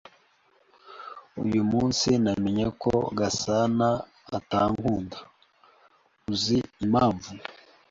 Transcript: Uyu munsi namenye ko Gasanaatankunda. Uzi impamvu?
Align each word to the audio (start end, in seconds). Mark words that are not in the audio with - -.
Uyu 1.45 1.61
munsi 1.71 2.09
namenye 2.23 2.67
ko 2.81 2.93
Gasanaatankunda. 3.17 5.17
Uzi 6.31 6.59
impamvu? 6.85 7.29